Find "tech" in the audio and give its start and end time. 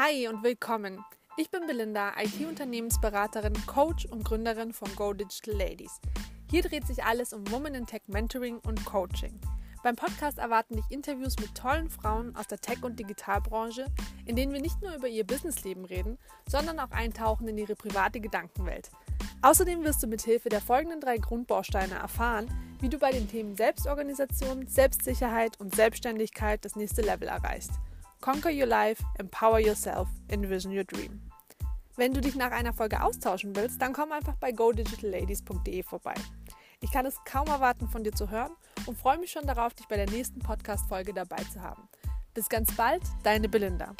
7.84-8.02, 12.60-12.84